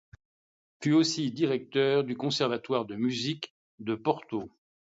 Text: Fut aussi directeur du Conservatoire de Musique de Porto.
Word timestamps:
Fut 0.81 0.93
aussi 0.93 1.29
directeur 1.31 2.03
du 2.03 2.17
Conservatoire 2.17 2.85
de 2.85 2.95
Musique 2.95 3.53
de 3.77 3.93
Porto. 3.93 4.49